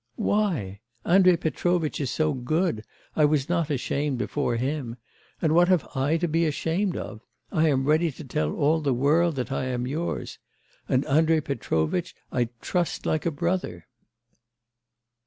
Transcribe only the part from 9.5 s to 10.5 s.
I am yours....